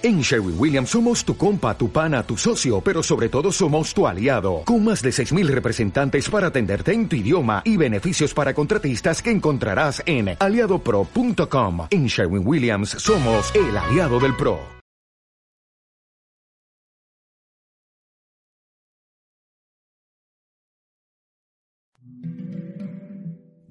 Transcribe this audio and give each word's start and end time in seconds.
En 0.00 0.20
Sherwin 0.20 0.54
Williams 0.56 0.90
somos 0.90 1.24
tu 1.24 1.36
compa, 1.36 1.76
tu 1.76 1.90
pana, 1.90 2.22
tu 2.22 2.36
socio, 2.36 2.80
pero 2.80 3.02
sobre 3.02 3.28
todo 3.28 3.50
somos 3.50 3.92
tu 3.92 4.06
aliado, 4.06 4.62
con 4.64 4.84
más 4.84 5.02
de 5.02 5.10
6.000 5.10 5.48
representantes 5.48 6.30
para 6.30 6.46
atenderte 6.46 6.92
en 6.92 7.08
tu 7.08 7.16
idioma 7.16 7.62
y 7.64 7.76
beneficios 7.76 8.32
para 8.32 8.54
contratistas 8.54 9.20
que 9.20 9.32
encontrarás 9.32 10.00
en 10.06 10.36
aliadopro.com. 10.38 11.88
En 11.90 12.06
Sherwin 12.06 12.46
Williams 12.46 12.90
somos 12.90 13.52
el 13.56 13.76
aliado 13.76 14.20
del 14.20 14.36
PRO. 14.36 14.60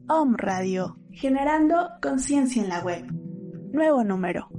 Om 0.10 0.36
Radio, 0.36 0.98
generando 1.12 1.90
conciencia 2.02 2.62
en 2.62 2.70
la 2.70 2.82
web. 2.82 3.06
Nuevo 3.72 4.04
número 4.04 4.50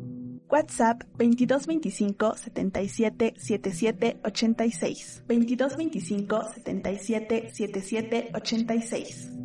WhatsApp 0.51 1.03
2225 1.19 2.39
77 2.39 3.35
77 3.39 4.21
86. 4.25 5.23
2225 5.29 6.53
77 6.55 7.51
77 7.53 8.31
86. 8.35 9.38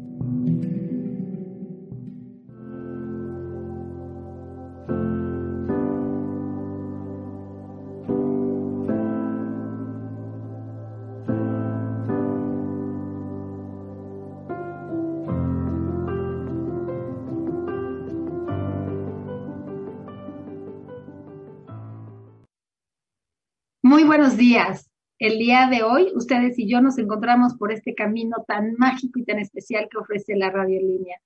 Buenos 24.15 24.37
días. 24.37 24.91
El 25.17 25.39
día 25.39 25.67
de 25.71 25.81
hoy, 25.81 26.11
ustedes 26.13 26.59
y 26.59 26.69
yo 26.69 26.81
nos 26.81 26.99
encontramos 26.99 27.55
por 27.55 27.71
este 27.71 27.95
camino 27.95 28.45
tan 28.47 28.75
mágico 28.77 29.17
y 29.17 29.25
tan 29.25 29.39
especial 29.39 29.87
que 29.89 29.97
ofrece 29.97 30.35
la 30.35 30.51
radio 30.51 30.79
línea. 30.79 31.17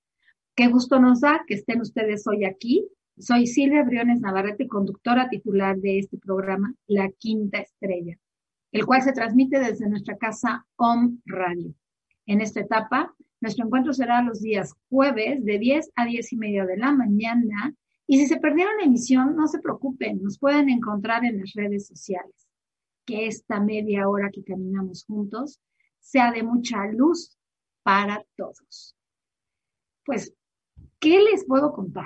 Qué 0.56 0.68
gusto 0.68 0.98
nos 0.98 1.20
da 1.20 1.44
que 1.46 1.52
estén 1.52 1.82
ustedes 1.82 2.26
hoy 2.26 2.46
aquí. 2.46 2.88
Soy 3.18 3.46
Silvia 3.46 3.82
Briones 3.82 4.22
Navarrete, 4.22 4.66
conductora 4.66 5.28
titular 5.28 5.76
de 5.76 5.98
este 5.98 6.16
programa, 6.16 6.72
La 6.86 7.10
Quinta 7.10 7.58
Estrella, 7.58 8.16
el 8.72 8.86
cual 8.86 9.02
se 9.02 9.12
transmite 9.12 9.58
desde 9.60 9.86
nuestra 9.86 10.16
casa 10.16 10.64
OM 10.76 11.18
Radio. 11.26 11.74
En 12.24 12.40
esta 12.40 12.60
etapa, 12.60 13.14
nuestro 13.42 13.66
encuentro 13.66 13.92
será 13.92 14.22
los 14.22 14.40
días 14.40 14.72
jueves 14.88 15.44
de 15.44 15.58
10 15.58 15.90
a 15.94 16.06
10 16.06 16.32
y 16.32 16.36
media 16.38 16.64
de 16.64 16.78
la 16.78 16.92
mañana. 16.92 17.74
Y 18.06 18.16
si 18.16 18.26
se 18.26 18.40
perdieron 18.40 18.78
la 18.78 18.86
emisión, 18.86 19.36
no 19.36 19.46
se 19.46 19.58
preocupen, 19.58 20.22
nos 20.22 20.38
pueden 20.38 20.70
encontrar 20.70 21.26
en 21.26 21.38
las 21.38 21.52
redes 21.52 21.86
sociales 21.86 22.47
que 23.08 23.26
esta 23.26 23.58
media 23.58 24.06
hora 24.06 24.30
que 24.30 24.44
caminamos 24.44 25.06
juntos 25.06 25.58
sea 25.98 26.30
de 26.30 26.42
mucha 26.42 26.84
luz 26.88 27.38
para 27.82 28.22
todos. 28.36 28.94
Pues, 30.04 30.34
¿qué 31.00 31.18
les 31.18 31.46
puedo 31.46 31.72
contar? 31.72 32.04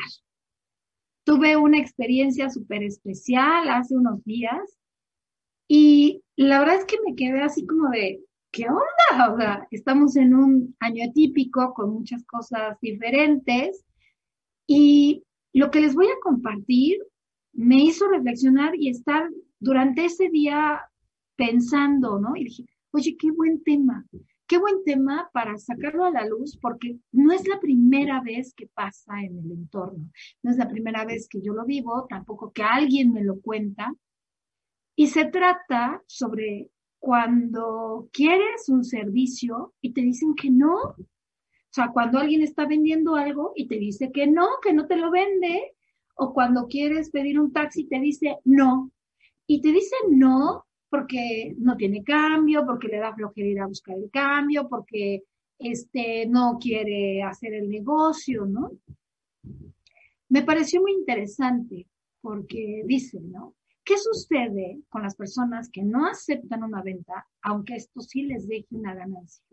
Tuve 1.25 1.57
una 1.57 1.79
experiencia 1.79 2.51
súper 2.51 2.85
especial 2.85 3.69
hace 3.69 3.97
unos 3.97 4.23
días 4.23 4.79
y 5.67 6.23
la 6.37 6.61
verdad 6.61 6.77
es 6.77 6.85
que 6.85 6.99
me 7.05 7.17
quedé 7.17 7.41
así 7.41 7.67
como 7.67 7.89
de, 7.91 8.21
¿qué 8.53 8.67
onda? 8.69 9.33
O 9.33 9.37
sea, 9.37 9.67
estamos 9.73 10.15
en 10.15 10.35
un 10.35 10.77
año 10.79 11.11
típico 11.13 11.75
con 11.75 11.91
muchas 11.91 12.25
cosas 12.27 12.79
diferentes 12.81 13.85
y 14.69 15.25
lo 15.53 15.73
que 15.73 15.81
les 15.81 15.97
voy 15.97 16.07
a 16.07 16.21
compartir 16.23 16.99
me 17.53 17.83
hizo 17.83 18.09
reflexionar 18.09 18.77
y 18.77 18.89
estar 18.89 19.29
durante 19.59 20.05
ese 20.05 20.29
día 20.29 20.81
pensando, 21.43 22.21
¿no? 22.21 22.37
Y 22.37 22.45
dije, 22.45 22.65
oye, 22.93 23.17
qué 23.19 23.33
buen 23.33 23.65
tema, 23.65 24.07
qué 24.47 24.59
buen 24.59 24.85
tema 24.85 25.29
para 25.33 25.59
sacarlo 25.59 26.05
a 26.05 26.13
la 26.13 26.25
luz, 26.25 26.57
porque 26.57 26.99
no 27.11 27.33
es 27.33 27.49
la 27.49 27.59
primera 27.59 28.21
vez 28.21 28.55
que 28.55 28.69
pasa 28.69 29.21
en 29.23 29.39
el 29.39 29.51
entorno, 29.51 30.09
no 30.45 30.51
es 30.53 30.57
la 30.57 30.69
primera 30.69 31.05
vez 31.05 31.27
que 31.29 31.43
yo 31.43 31.53
lo 31.53 31.65
vivo, 31.65 32.07
tampoco 32.09 32.53
que 32.53 32.63
alguien 32.63 33.13
me 33.13 33.25
lo 33.25 33.41
cuenta. 33.41 33.93
Y 34.95 35.09
se 35.09 35.25
trata 35.25 36.01
sobre 36.07 36.71
cuando 37.01 38.09
quieres 38.13 38.69
un 38.69 38.85
servicio 38.85 39.75
y 39.81 39.93
te 39.93 40.03
dicen 40.03 40.37
que 40.37 40.49
no. 40.49 40.77
O 40.77 41.75
sea, 41.75 41.89
cuando 41.93 42.19
alguien 42.19 42.43
está 42.43 42.67
vendiendo 42.67 43.17
algo 43.17 43.53
y 43.57 43.67
te 43.67 43.79
dice 43.79 44.13
que 44.13 44.29
no, 44.29 44.47
que 44.63 44.73
no 44.75 44.87
te 44.87 44.95
lo 44.95 45.11
vende, 45.11 45.75
o 46.15 46.33
cuando 46.33 46.69
quieres 46.69 47.11
pedir 47.11 47.41
un 47.41 47.53
taxi 47.53 47.89
te 47.89 47.99
dice 47.99 48.37
no. 48.45 48.93
Y 49.49 49.61
te 49.61 49.73
dice 49.73 49.97
no 50.09 50.67
porque 50.93 51.55
no 51.57 51.75
tiene 51.79 52.05
cambio, 52.05 52.67
porque 52.67 52.89
le 52.89 52.99
da 52.99 53.15
flojera 53.15 53.49
ir 53.49 53.61
a 53.61 53.67
buscar 53.67 53.97
el 53.97 54.11
cambio, 54.11 54.69
porque 54.69 55.23
este, 55.59 56.27
no 56.27 56.59
quiere 56.61 57.23
hacer 57.23 57.55
el 57.55 57.71
negocio, 57.71 58.45
¿no? 58.45 58.73
Me 60.29 60.43
pareció 60.43 60.83
muy 60.83 60.93
interesante 60.93 61.89
porque 62.21 62.83
dice, 62.85 63.19
¿no? 63.23 63.55
¿Qué 63.83 63.95
sucede 63.97 64.83
con 64.91 65.03
las 65.03 65.17
personas 65.17 65.71
que 65.71 65.83
no 65.83 66.05
aceptan 66.05 66.63
una 66.63 66.83
venta, 66.83 67.27
aunque 67.41 67.77
esto 67.77 68.03
sí 68.03 68.25
les 68.25 68.47
deje 68.47 68.67
una 68.73 68.95
ganancia? 68.95 69.47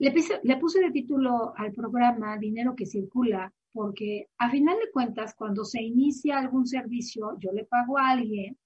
Le, 0.00 0.12
le 0.42 0.56
puse 0.56 0.80
de 0.80 0.90
título 0.90 1.52
al 1.56 1.72
programa 1.72 2.36
Dinero 2.38 2.74
que 2.74 2.86
circula 2.86 3.54
porque 3.72 4.26
a 4.38 4.50
final 4.50 4.78
de 4.84 4.90
cuentas, 4.90 5.36
cuando 5.36 5.64
se 5.64 5.80
inicia 5.80 6.38
algún 6.38 6.66
servicio, 6.66 7.38
yo 7.38 7.52
le 7.52 7.66
pago 7.66 7.98
a 7.98 8.10
alguien 8.10 8.58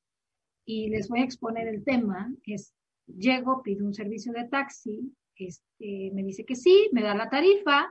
y 0.64 0.88
les 0.88 1.08
voy 1.08 1.20
a 1.20 1.24
exponer 1.24 1.68
el 1.68 1.84
tema. 1.84 2.32
Es, 2.46 2.74
llego, 3.06 3.62
pido 3.62 3.84
un 3.84 3.94
servicio 3.94 4.32
de 4.32 4.44
taxi, 4.44 5.12
este, 5.36 6.10
me 6.14 6.22
dice 6.22 6.44
que 6.44 6.54
sí, 6.54 6.88
me 6.92 7.02
da 7.02 7.14
la 7.14 7.28
tarifa 7.28 7.90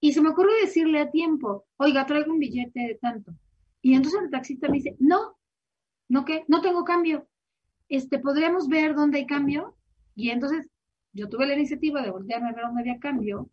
y 0.00 0.12
se 0.12 0.20
me 0.20 0.30
ocurre 0.30 0.60
decirle 0.60 1.00
a 1.00 1.10
tiempo, 1.10 1.66
oiga, 1.76 2.06
traigo 2.06 2.32
un 2.32 2.38
billete 2.38 2.80
de 2.80 2.94
tanto. 2.96 3.32
Y 3.80 3.94
entonces 3.94 4.22
el 4.22 4.30
taxista 4.30 4.68
me 4.68 4.76
dice, 4.76 4.96
no, 4.98 5.36
no 6.08 6.24
que, 6.24 6.44
no 6.48 6.60
tengo 6.60 6.84
cambio. 6.84 7.26
Este, 7.88 8.18
¿podríamos 8.18 8.68
ver 8.68 8.94
dónde 8.94 9.18
hay 9.18 9.26
cambio? 9.26 9.76
Y 10.14 10.30
entonces 10.30 10.68
yo 11.12 11.28
tuve 11.28 11.46
la 11.46 11.54
iniciativa 11.54 12.02
de 12.02 12.10
voltearme 12.10 12.50
a 12.50 12.52
ver 12.52 12.64
dónde 12.64 12.80
había 12.82 12.98
cambio 12.98 13.50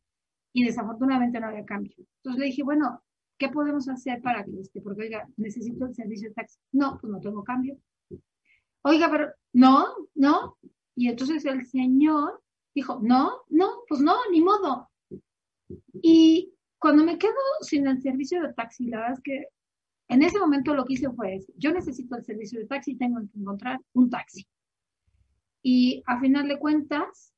y 0.53 0.65
desafortunadamente 0.65 1.39
no 1.39 1.47
había 1.47 1.65
cambio. 1.65 1.95
Entonces 1.97 2.39
le 2.39 2.45
dije, 2.47 2.63
bueno, 2.63 3.01
¿qué 3.37 3.49
podemos 3.49 3.87
hacer 3.89 4.21
para 4.21 4.43
que 4.43 4.59
este, 4.59 4.81
porque 4.81 5.03
oiga, 5.03 5.27
necesito 5.37 5.85
el 5.85 5.95
servicio 5.95 6.29
de 6.29 6.35
taxi? 6.35 6.59
No, 6.71 6.97
pues 6.99 7.11
no 7.11 7.19
tengo 7.19 7.43
cambio 7.43 7.77
oiga, 8.83 9.09
pero 9.09 9.33
no, 9.53 9.87
no. 10.15 10.57
Y 10.95 11.09
entonces 11.09 11.45
el 11.45 11.65
señor 11.65 12.41
dijo, 12.73 12.99
no, 13.01 13.43
no, 13.49 13.83
pues 13.87 14.01
no, 14.01 14.15
ni 14.31 14.41
modo. 14.41 14.89
Y 15.93 16.53
cuando 16.79 17.03
me 17.03 17.17
quedo 17.17 17.33
sin 17.61 17.87
el 17.87 18.01
servicio 18.01 18.41
de 18.41 18.53
taxi, 18.53 18.87
la 18.87 18.97
verdad 18.97 19.13
es 19.13 19.21
que 19.23 19.47
en 20.09 20.23
ese 20.23 20.39
momento 20.39 20.73
lo 20.73 20.85
que 20.85 20.93
hice 20.93 21.09
fue, 21.11 21.39
yo 21.55 21.71
necesito 21.71 22.15
el 22.15 22.25
servicio 22.25 22.59
de 22.59 22.67
taxi, 22.67 22.95
tengo 22.95 23.19
que 23.19 23.39
encontrar 23.39 23.79
un 23.93 24.09
taxi. 24.09 24.45
Y 25.63 26.03
a 26.05 26.19
final 26.19 26.47
de 26.47 26.59
cuentas, 26.59 27.33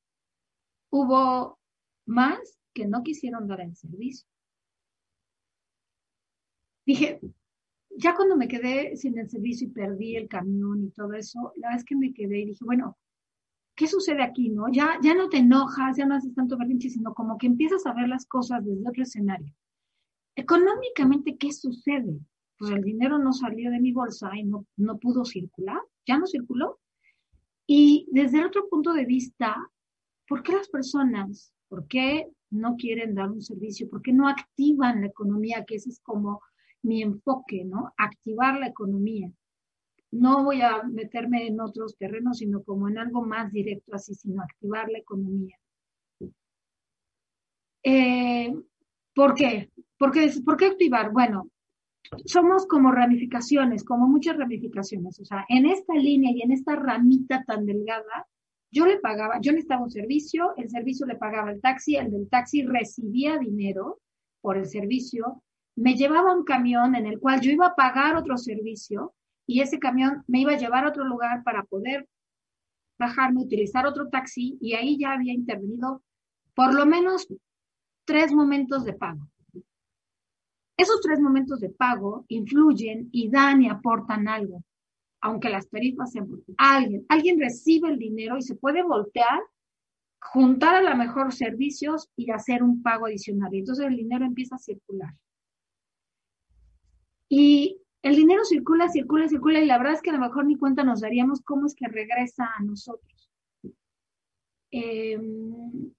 hubo 0.90 1.58
más 2.06 2.58
que 2.72 2.86
no 2.86 3.02
quisieron 3.02 3.46
dar 3.46 3.60
el 3.60 3.76
servicio. 3.76 4.26
Dije, 6.86 7.20
ya 7.96 8.14
cuando 8.14 8.36
me 8.36 8.48
quedé 8.48 8.96
sin 8.96 9.18
el 9.18 9.28
servicio 9.28 9.68
y 9.68 9.70
perdí 9.70 10.16
el 10.16 10.28
camión 10.28 10.84
y 10.84 10.90
todo 10.90 11.12
eso, 11.14 11.52
la 11.56 11.70
vez 11.70 11.84
que 11.84 11.96
me 11.96 12.12
quedé 12.12 12.40
y 12.40 12.46
dije, 12.46 12.64
bueno, 12.64 12.96
¿qué 13.74 13.86
sucede 13.86 14.22
aquí, 14.22 14.50
no? 14.50 14.66
Ya, 14.72 14.98
ya 15.02 15.14
no 15.14 15.28
te 15.28 15.38
enojas, 15.38 15.96
ya 15.96 16.06
no 16.06 16.14
haces 16.14 16.34
tanto 16.34 16.56
berrinche, 16.56 16.90
sino 16.90 17.14
como 17.14 17.38
que 17.38 17.46
empiezas 17.46 17.86
a 17.86 17.92
ver 17.92 18.08
las 18.08 18.26
cosas 18.26 18.64
desde 18.64 18.88
otro 18.88 19.02
escenario. 19.02 19.52
Económicamente, 20.36 21.36
¿qué 21.36 21.52
sucede? 21.52 22.18
Pues 22.58 22.70
el 22.70 22.82
dinero 22.82 23.18
no 23.18 23.32
salió 23.32 23.70
de 23.70 23.80
mi 23.80 23.92
bolsa 23.92 24.30
y 24.36 24.44
no, 24.44 24.66
no 24.76 24.98
pudo 24.98 25.24
circular, 25.24 25.80
ya 26.06 26.18
no 26.18 26.26
circuló. 26.26 26.80
Y 27.66 28.06
desde 28.10 28.38
el 28.38 28.46
otro 28.46 28.68
punto 28.68 28.92
de 28.92 29.06
vista, 29.06 29.56
¿por 30.28 30.42
qué 30.42 30.52
las 30.52 30.68
personas, 30.68 31.52
por 31.68 31.86
qué 31.86 32.28
no 32.50 32.76
quieren 32.76 33.14
dar 33.14 33.30
un 33.30 33.42
servicio? 33.42 33.88
¿Por 33.88 34.02
qué 34.02 34.12
no 34.12 34.28
activan 34.28 35.00
la 35.00 35.08
economía? 35.08 35.64
Que 35.64 35.76
ese 35.76 35.90
es 35.90 36.00
como 36.00 36.40
mi 36.84 37.02
enfoque, 37.02 37.64
¿no? 37.64 37.92
Activar 37.96 38.58
la 38.58 38.68
economía. 38.68 39.30
No 40.12 40.44
voy 40.44 40.62
a 40.62 40.82
meterme 40.84 41.46
en 41.46 41.60
otros 41.60 41.96
terrenos, 41.96 42.38
sino 42.38 42.62
como 42.62 42.88
en 42.88 42.98
algo 42.98 43.24
más 43.24 43.50
directo 43.52 43.94
así, 43.94 44.14
sino 44.14 44.42
activar 44.42 44.88
la 44.90 44.98
economía. 44.98 45.56
Eh, 47.82 48.54
¿Por 49.14 49.34
qué? 49.34 49.70
¿Por 49.98 50.12
qué, 50.12 50.30
¿Por 50.44 50.56
qué 50.56 50.66
activar? 50.66 51.12
Bueno, 51.12 51.50
somos 52.24 52.66
como 52.66 52.92
ramificaciones, 52.92 53.84
como 53.84 54.06
muchas 54.08 54.36
ramificaciones. 54.36 55.18
O 55.20 55.24
sea, 55.24 55.44
en 55.48 55.66
esta 55.66 55.94
línea 55.94 56.32
y 56.34 56.42
en 56.42 56.52
esta 56.52 56.76
ramita 56.76 57.44
tan 57.44 57.66
delgada, 57.66 58.26
yo 58.70 58.86
le 58.86 58.98
pagaba, 58.98 59.40
yo 59.40 59.52
necesitaba 59.52 59.84
un 59.84 59.90
servicio, 59.90 60.52
el 60.56 60.68
servicio 60.68 61.06
le 61.06 61.16
pagaba 61.16 61.52
el 61.52 61.60
taxi, 61.60 61.96
el 61.96 62.10
del 62.10 62.28
taxi 62.28 62.62
recibía 62.62 63.38
dinero 63.38 64.00
por 64.40 64.58
el 64.58 64.66
servicio, 64.66 65.42
me 65.76 65.94
llevaba 65.94 66.34
un 66.34 66.44
camión 66.44 66.94
en 66.94 67.06
el 67.06 67.18
cual 67.18 67.40
yo 67.40 67.50
iba 67.50 67.66
a 67.66 67.74
pagar 67.74 68.16
otro 68.16 68.36
servicio 68.36 69.14
y 69.46 69.60
ese 69.60 69.78
camión 69.78 70.24
me 70.26 70.40
iba 70.40 70.52
a 70.52 70.58
llevar 70.58 70.84
a 70.84 70.88
otro 70.88 71.04
lugar 71.04 71.42
para 71.42 71.64
poder 71.64 72.08
bajarme, 72.98 73.42
utilizar 73.42 73.86
otro 73.86 74.08
taxi 74.08 74.56
y 74.60 74.74
ahí 74.74 74.98
ya 74.98 75.12
había 75.12 75.32
intervenido 75.32 76.02
por 76.54 76.72
lo 76.74 76.86
menos 76.86 77.26
tres 78.04 78.32
momentos 78.32 78.84
de 78.84 78.92
pago. 78.92 79.28
Esos 80.76 81.00
tres 81.00 81.20
momentos 81.20 81.60
de 81.60 81.70
pago 81.70 82.24
influyen 82.28 83.08
y 83.12 83.30
dan 83.30 83.62
y 83.62 83.68
aportan 83.68 84.28
algo, 84.28 84.62
aunque 85.20 85.48
las 85.48 85.68
tarifas 85.68 86.12
sean 86.12 86.28
alguien, 86.56 87.04
alguien 87.08 87.38
recibe 87.38 87.88
el 87.88 87.98
dinero 87.98 88.36
y 88.36 88.42
se 88.42 88.56
puede 88.56 88.82
voltear, 88.82 89.40
juntar 90.20 90.76
a 90.76 90.82
lo 90.82 90.96
mejor 90.96 91.32
servicios 91.32 92.08
y 92.16 92.30
hacer 92.30 92.62
un 92.62 92.82
pago 92.82 93.06
adicional. 93.06 93.54
Y 93.54 93.60
entonces 93.60 93.86
el 93.86 93.96
dinero 93.96 94.24
empieza 94.24 94.56
a 94.56 94.58
circular. 94.58 95.14
Y 97.28 97.80
el 98.02 98.16
dinero 98.16 98.44
circula, 98.44 98.88
circula, 98.88 99.28
circula 99.28 99.60
y 99.60 99.66
la 99.66 99.78
verdad 99.78 99.94
es 99.94 100.02
que 100.02 100.10
a 100.10 100.14
lo 100.14 100.20
mejor 100.20 100.46
ni 100.46 100.56
cuenta 100.56 100.84
nos 100.84 101.00
daríamos 101.00 101.40
cómo 101.40 101.66
es 101.66 101.74
que 101.74 101.88
regresa 101.88 102.50
a 102.56 102.62
nosotros. 102.62 103.30
Em, 104.70 105.92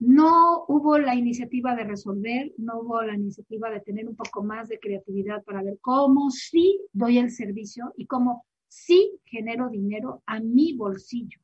no 0.00 0.64
hubo 0.66 0.98
la 0.98 1.14
iniciativa 1.14 1.74
de 1.76 1.84
resolver, 1.84 2.52
no 2.58 2.80
hubo 2.80 3.02
la 3.02 3.14
iniciativa 3.14 3.70
de 3.70 3.80
tener 3.80 4.08
un 4.08 4.16
poco 4.16 4.42
más 4.42 4.68
de 4.68 4.78
creatividad 4.78 5.44
para 5.44 5.62
ver 5.62 5.78
cómo 5.80 6.30
sí 6.30 6.80
doy 6.92 7.18
el 7.18 7.30
servicio 7.30 7.92
y 7.96 8.06
cómo 8.06 8.46
sí 8.68 9.18
genero 9.24 9.68
dinero 9.68 10.22
a 10.26 10.40
mi 10.40 10.74
bolsillo. 10.74 11.38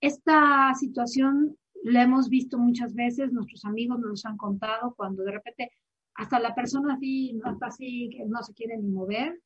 Esta 0.00 0.74
situación 0.74 1.56
la 1.84 2.02
hemos 2.02 2.28
visto 2.28 2.58
muchas 2.58 2.94
veces, 2.94 3.32
nuestros 3.32 3.64
amigos 3.64 4.00
nos 4.00 4.24
han 4.24 4.36
contado 4.36 4.94
cuando 4.94 5.22
de 5.22 5.32
repente 5.32 5.70
hasta 6.14 6.38
la 6.38 6.54
persona 6.54 6.94
así, 6.94 7.32
no 7.34 7.52
está 7.52 7.66
así, 7.66 8.10
que 8.10 8.24
no 8.26 8.42
se 8.42 8.54
quiere 8.54 8.76
ni 8.76 8.88
mover 8.88 9.40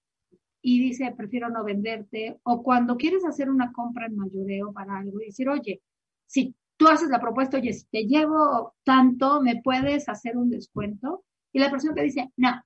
y 0.62 0.80
dice, 0.80 1.14
prefiero 1.16 1.48
no 1.48 1.62
venderte, 1.62 2.40
o 2.42 2.60
cuando 2.62 2.96
quieres 2.96 3.24
hacer 3.24 3.48
una 3.48 3.70
compra 3.70 4.06
en 4.06 4.16
mayoreo 4.16 4.72
para 4.72 4.98
algo 4.98 5.20
y 5.20 5.26
decir, 5.26 5.48
oye, 5.48 5.80
si 6.26 6.56
tú 6.76 6.88
haces 6.88 7.08
la 7.08 7.20
propuesta, 7.20 7.58
oye, 7.58 7.72
si 7.72 7.86
te 7.86 8.02
llevo 8.04 8.74
tanto, 8.82 9.40
¿me 9.40 9.62
puedes 9.62 10.08
hacer 10.08 10.36
un 10.36 10.50
descuento? 10.50 11.22
Y 11.52 11.60
la 11.60 11.70
persona 11.70 11.94
te 11.94 12.02
dice, 12.02 12.32
no, 12.36 12.60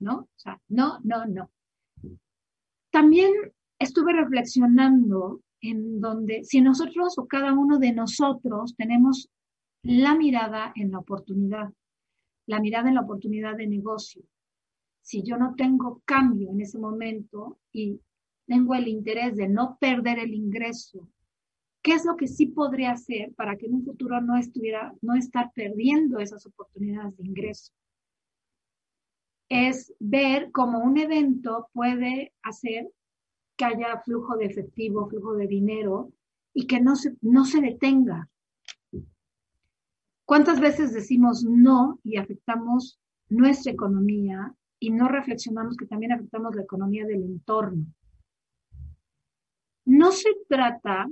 no, 0.00 0.20
o 0.20 0.28
sea, 0.36 0.58
no, 0.68 1.00
no, 1.04 1.26
no. 1.26 1.50
También 2.90 3.30
estuve 3.78 4.14
reflexionando 4.14 5.42
en 5.60 6.00
donde 6.00 6.44
si 6.44 6.60
nosotros 6.60 7.18
o 7.18 7.26
cada 7.26 7.52
uno 7.52 7.78
de 7.78 7.92
nosotros 7.92 8.74
tenemos 8.74 9.28
la 9.82 10.14
mirada 10.14 10.72
en 10.76 10.92
la 10.92 11.00
oportunidad, 11.00 11.70
la 12.46 12.60
mirada 12.60 12.88
en 12.88 12.94
la 12.94 13.02
oportunidad 13.02 13.56
de 13.56 13.66
negocio. 13.66 14.22
Si 15.00 15.22
yo 15.22 15.36
no 15.36 15.54
tengo 15.54 16.02
cambio 16.04 16.50
en 16.50 16.60
ese 16.60 16.78
momento 16.78 17.58
y 17.72 18.00
tengo 18.46 18.74
el 18.74 18.88
interés 18.88 19.36
de 19.36 19.48
no 19.48 19.76
perder 19.80 20.18
el 20.18 20.34
ingreso, 20.34 21.08
¿qué 21.82 21.92
es 21.92 22.04
lo 22.04 22.16
que 22.16 22.26
sí 22.26 22.46
podría 22.46 22.92
hacer 22.92 23.32
para 23.34 23.56
que 23.56 23.66
en 23.66 23.74
un 23.74 23.84
futuro 23.84 24.20
no 24.20 24.36
estuviera, 24.36 24.94
no 25.02 25.14
estar 25.14 25.52
perdiendo 25.54 26.18
esas 26.18 26.46
oportunidades 26.46 27.16
de 27.16 27.24
ingreso? 27.24 27.72
Es 29.48 29.94
ver 29.98 30.50
cómo 30.50 30.78
un 30.78 30.96
evento 30.98 31.68
puede 31.72 32.32
hacer 32.42 32.90
que 33.56 33.64
haya 33.66 34.00
flujo 34.04 34.36
de 34.36 34.46
efectivo, 34.46 35.08
flujo 35.08 35.34
de 35.34 35.46
dinero 35.46 36.12
y 36.54 36.66
que 36.66 36.80
no 36.80 36.96
se, 36.96 37.14
no 37.20 37.44
se 37.44 37.60
detenga, 37.60 38.28
¿Cuántas 40.26 40.58
veces 40.58 40.94
decimos 40.94 41.44
no 41.44 42.00
y 42.02 42.16
afectamos 42.16 42.98
nuestra 43.28 43.72
economía 43.72 44.54
y 44.78 44.90
no 44.90 45.08
reflexionamos 45.08 45.76
que 45.76 45.86
también 45.86 46.12
afectamos 46.12 46.54
la 46.54 46.62
economía 46.62 47.04
del 47.04 47.22
entorno? 47.22 47.84
No 49.84 50.12
se 50.12 50.30
trata 50.48 51.06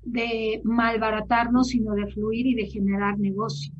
de 0.00 0.62
malbaratarnos, 0.64 1.68
sino 1.68 1.94
de 1.94 2.06
fluir 2.06 2.46
y 2.46 2.54
de 2.54 2.66
generar 2.66 3.18
negocio. 3.18 3.74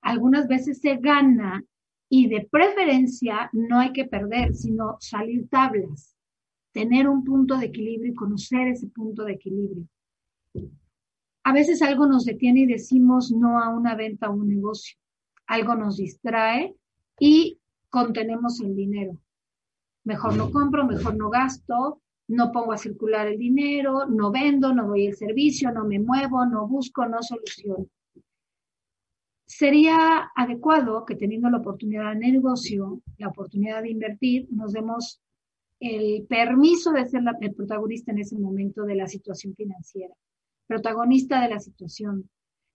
Algunas 0.00 0.46
veces 0.46 0.80
se 0.80 0.96
gana 0.96 1.64
y 2.08 2.28
de 2.28 2.48
preferencia 2.50 3.50
no 3.52 3.80
hay 3.80 3.92
que 3.92 4.04
perder, 4.04 4.54
sino 4.54 4.96
salir 5.00 5.48
tablas, 5.48 6.16
tener 6.72 7.08
un 7.08 7.24
punto 7.24 7.56
de 7.56 7.66
equilibrio 7.66 8.12
y 8.12 8.14
conocer 8.14 8.68
ese 8.68 8.86
punto 8.88 9.24
de 9.24 9.32
equilibrio 9.32 9.88
a 11.50 11.52
veces 11.52 11.82
algo 11.82 12.06
nos 12.06 12.24
detiene 12.24 12.60
y 12.60 12.66
decimos 12.66 13.32
no 13.32 13.58
a 13.58 13.70
una 13.70 13.96
venta 13.96 14.30
o 14.30 14.34
un 14.34 14.46
negocio. 14.46 14.96
Algo 15.48 15.74
nos 15.74 15.96
distrae 15.96 16.76
y 17.18 17.58
contenemos 17.88 18.60
el 18.60 18.76
dinero. 18.76 19.18
Mejor 20.04 20.36
no 20.36 20.52
compro, 20.52 20.86
mejor 20.86 21.16
no 21.16 21.28
gasto, 21.28 22.02
no 22.28 22.52
pongo 22.52 22.72
a 22.72 22.78
circular 22.78 23.26
el 23.26 23.36
dinero, 23.36 24.06
no 24.06 24.30
vendo, 24.30 24.72
no 24.72 24.86
doy 24.86 25.06
el 25.06 25.16
servicio, 25.16 25.72
no 25.72 25.84
me 25.84 25.98
muevo, 25.98 26.46
no 26.46 26.68
busco, 26.68 27.04
no 27.06 27.20
soluciono. 27.20 27.88
Sería 29.44 30.30
adecuado 30.36 31.04
que 31.04 31.16
teniendo 31.16 31.50
la 31.50 31.58
oportunidad 31.58 32.14
de 32.14 32.30
negocio, 32.30 33.02
la 33.18 33.26
oportunidad 33.26 33.82
de 33.82 33.90
invertir, 33.90 34.46
nos 34.52 34.72
demos 34.72 35.20
el 35.80 36.28
permiso 36.28 36.92
de 36.92 37.06
ser 37.06 37.22
el 37.40 37.54
protagonista 37.56 38.12
en 38.12 38.20
ese 38.20 38.38
momento 38.38 38.84
de 38.84 38.94
la 38.94 39.08
situación 39.08 39.52
financiera 39.56 40.14
protagonista 40.70 41.42
de 41.42 41.48
la 41.48 41.58
situación, 41.58 42.30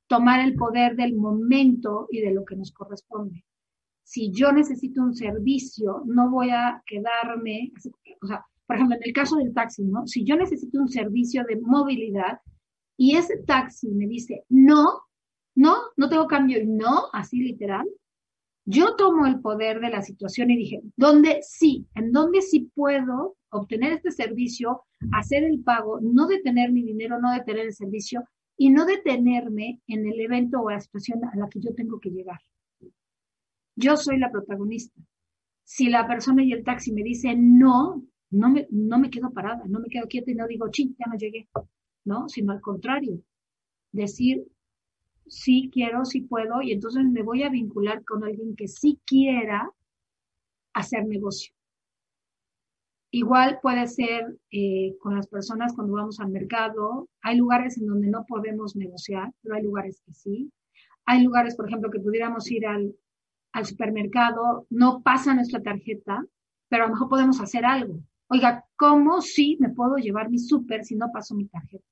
tomar 0.08 0.42
el 0.46 0.56
poder 0.56 0.98
del 0.98 1.16
momento 1.16 2.08
y 2.12 2.20
de 2.20 2.34
lo 2.34 2.44
que 2.44 2.58
nos 2.58 2.74
corresponde. 2.74 3.46
Si 4.04 4.34
yo 4.34 4.52
necesito 4.52 5.02
un 5.02 5.16
servicio, 5.16 6.04
no 6.06 6.30
voy 6.30 6.50
a 6.50 6.84
quedarme, 6.86 7.72
o 8.22 8.28
sea, 8.28 8.46
por 8.68 8.76
ejemplo, 8.76 8.98
en 8.98 9.04
el 9.06 9.14
caso 9.14 9.38
del 9.38 9.54
taxi, 9.54 9.86
¿no? 9.86 10.06
Si 10.08 10.26
yo 10.26 10.36
necesito 10.36 10.78
un 10.78 10.90
servicio 10.90 11.46
de 11.48 11.62
movilidad 11.62 12.40
y 12.98 13.16
ese 13.16 13.38
taxi 13.48 13.88
me 13.92 14.08
dice, 14.08 14.44
no, 14.50 15.04
no, 15.56 15.76
no 15.96 16.10
tengo 16.10 16.28
cambio, 16.28 16.62
no, 16.66 17.06
así 17.14 17.40
literal, 17.40 17.88
yo 18.66 18.98
tomo 18.98 19.26
el 19.26 19.40
poder 19.40 19.80
de 19.80 19.90
la 19.90 20.02
situación 20.02 20.52
y 20.52 20.58
dije, 20.58 20.82
¿dónde 20.98 21.40
sí? 21.44 21.88
¿En 21.96 22.12
dónde 22.12 22.42
sí 22.42 22.70
puedo 22.76 23.38
obtener 23.58 23.94
este 23.94 24.12
servicio, 24.12 24.84
hacer 25.12 25.44
el 25.44 25.62
pago, 25.62 26.00
no 26.02 26.28
detener 26.28 26.72
mi 26.72 26.84
dinero, 26.84 27.20
no 27.20 27.32
detener 27.32 27.68
el 27.68 27.74
servicio 27.74 28.24
y 28.58 28.70
no 28.70 28.86
detenerme 28.86 29.82
en 29.88 30.08
el 30.08 30.20
evento 30.20 30.62
o 30.62 30.70
la 30.70 30.80
situación 30.80 31.24
a 31.26 31.36
la 31.36 31.50
que 31.50 31.60
yo 31.60 31.74
tengo 31.74 32.00
que 32.00 32.10
llegar? 32.10 32.40
Yo 33.76 33.98
soy 33.98 34.18
la 34.18 34.32
protagonista. 34.32 35.02
Si 35.64 35.90
la 35.90 36.08
persona 36.08 36.44
y 36.44 36.52
el 36.52 36.64
taxi 36.64 36.92
me 36.92 37.04
dicen 37.04 37.58
no, 37.58 38.04
no 38.30 38.50
me, 38.50 38.68
no 38.70 39.00
me 39.00 39.10
quedo 39.10 39.32
parada, 39.32 39.64
no 39.68 39.80
me 39.80 39.90
quedo 39.90 40.08
quieta 40.08 40.32
y 40.32 40.36
no 40.36 40.48
digo, 40.48 40.70
ching, 40.70 40.96
ya 40.98 41.08
no 41.08 41.18
llegué, 41.18 41.50
¿no? 42.06 42.30
Sino 42.30 42.54
al 42.54 42.62
contrario, 42.62 43.22
decir, 43.92 44.46
sí 45.28 45.70
quiero, 45.74 46.06
sí 46.06 46.22
puedo, 46.22 46.62
y 46.62 46.72
entonces 46.72 47.04
me 47.06 47.24
voy 47.24 47.44
a 47.44 47.50
vincular 47.50 48.04
con 48.04 48.24
alguien 48.24 48.56
que 48.56 48.68
sí 48.68 49.00
quiera 49.06 49.72
hacer 50.74 51.06
negocio. 51.06 51.55
Igual 53.16 53.60
puede 53.62 53.88
ser 53.88 54.38
eh, 54.52 54.98
con 55.00 55.16
las 55.16 55.28
personas 55.28 55.74
cuando 55.74 55.94
vamos 55.94 56.20
al 56.20 56.32
mercado. 56.32 57.08
Hay 57.22 57.38
lugares 57.38 57.78
en 57.78 57.88
donde 57.88 58.10
no 58.10 58.26
podemos 58.28 58.76
negociar, 58.76 59.32
pero 59.42 59.56
hay 59.56 59.64
lugares 59.64 60.02
que 60.06 60.12
sí. 60.12 60.52
Hay 61.06 61.24
lugares, 61.24 61.56
por 61.56 61.66
ejemplo, 61.66 61.90
que 61.90 62.02
pudiéramos 62.02 62.52
ir 62.52 62.68
al, 62.68 62.94
al 63.54 63.66
supermercado, 63.66 64.68
no 64.70 65.02
pasa 65.02 65.34
nuestra 65.34 65.64
tarjeta, 65.64 66.26
pero 66.68 66.84
a 66.84 66.88
lo 66.88 66.94
mejor 66.94 67.08
podemos 67.08 67.40
hacer 67.40 67.64
algo. 67.64 68.02
Oiga, 68.28 68.66
¿cómo 68.76 69.22
sí 69.22 69.56
me 69.62 69.70
puedo 69.70 69.96
llevar 69.96 70.30
mi 70.30 70.38
súper 70.38 70.84
si 70.84 70.98
no 70.98 71.10
paso 71.14 71.36
mi 71.36 71.48
tarjeta? 71.48 71.86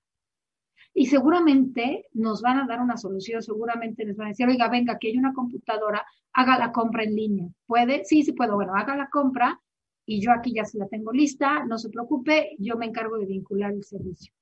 Y 0.94 1.06
seguramente 1.06 2.06
nos 2.12 2.42
van 2.42 2.60
a 2.60 2.68
dar 2.68 2.82
una 2.82 2.98
solución, 2.98 3.42
seguramente 3.42 4.03
les 4.03 4.18
van 4.18 4.27
a 4.27 4.30
decir, 4.32 4.46
oiga, 4.50 4.68
venga, 4.68 4.98
que 5.00 5.08
hay 5.08 5.18
una 5.18 5.32
computadora, 5.32 6.06
haga 6.34 6.60
la 6.60 6.74
compra 6.74 7.06
en 7.06 7.15
línea. 7.15 7.48
¿Puede? 7.65 8.03
Sí, 8.03 8.24
sí 8.24 8.34
puedo. 8.34 8.56
Bueno, 8.56 8.75
haga 8.75 8.98
la 8.98 9.08
compra 9.08 9.62
y 10.05 10.22
yo 10.22 10.31
aquí 10.31 10.53
ya 10.53 10.65
se 10.65 10.77
la 10.77 10.88
tengo 10.88 11.12
lista, 11.12 11.65
no 11.65 11.77
se 11.77 11.89
preocupe, 11.89 12.55
yo 12.60 12.77
me 12.77 12.88
encargo 12.88 13.17
de 13.17 13.25
vincular 13.25 13.72
el 13.72 13.83
servicio. 13.83 14.33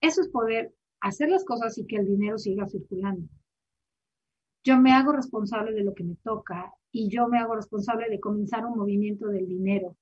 Eso 0.00 0.20
es 0.20 0.28
poder 0.28 0.74
hacer 1.00 1.28
las 1.28 1.44
cosas 1.44 1.76
y 1.78 1.86
que 1.86 1.96
el 1.96 2.06
dinero 2.06 2.38
siga 2.38 2.66
circulando. 2.68 3.28
Yo 4.64 4.78
me 4.78 4.92
hago 4.92 5.12
responsable 5.12 5.72
de 5.72 5.82
lo 5.82 5.94
que 5.94 6.04
me 6.04 6.14
toca 6.22 6.72
y 6.92 7.08
yo 7.08 7.26
me 7.26 7.38
hago 7.38 7.56
responsable 7.56 8.08
de 8.08 8.20
comenzar 8.20 8.64
un 8.64 8.78
movimiento 8.78 9.26
del 9.26 9.48
dinero 9.48 9.96